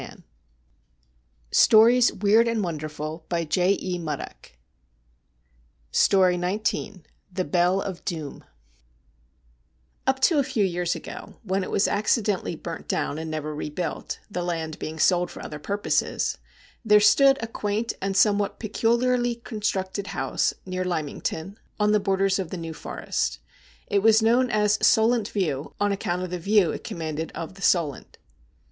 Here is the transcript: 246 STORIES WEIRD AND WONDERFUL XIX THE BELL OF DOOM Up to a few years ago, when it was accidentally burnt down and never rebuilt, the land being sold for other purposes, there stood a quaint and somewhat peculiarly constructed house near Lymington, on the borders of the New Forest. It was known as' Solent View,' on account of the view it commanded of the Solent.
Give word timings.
246 0.01 0.23
STORIES 1.51 2.13
WEIRD 2.23 2.47
AND 2.47 2.63
WONDERFUL 2.63 3.23
XIX 3.31 4.01
THE 5.93 7.45
BELL 7.45 7.81
OF 7.83 8.03
DOOM 8.03 8.43
Up 10.07 10.19
to 10.21 10.39
a 10.39 10.43
few 10.43 10.65
years 10.65 10.95
ago, 10.95 11.35
when 11.43 11.63
it 11.63 11.69
was 11.69 11.87
accidentally 11.87 12.55
burnt 12.55 12.87
down 12.87 13.19
and 13.19 13.29
never 13.29 13.53
rebuilt, 13.53 14.17
the 14.27 14.41
land 14.41 14.79
being 14.79 14.97
sold 14.97 15.29
for 15.29 15.43
other 15.45 15.59
purposes, 15.59 16.35
there 16.83 16.99
stood 16.99 17.37
a 17.43 17.47
quaint 17.47 17.93
and 18.01 18.17
somewhat 18.17 18.57
peculiarly 18.59 19.35
constructed 19.35 20.07
house 20.07 20.55
near 20.65 20.83
Lymington, 20.83 21.59
on 21.79 21.91
the 21.91 21.99
borders 21.99 22.39
of 22.39 22.49
the 22.49 22.57
New 22.57 22.73
Forest. 22.73 23.37
It 23.85 23.99
was 23.99 24.23
known 24.23 24.49
as' 24.49 24.79
Solent 24.93 25.27
View,' 25.27 25.75
on 25.79 25.91
account 25.91 26.23
of 26.23 26.31
the 26.31 26.39
view 26.39 26.71
it 26.71 26.83
commanded 26.83 27.31
of 27.35 27.53
the 27.53 27.61
Solent. 27.61 28.17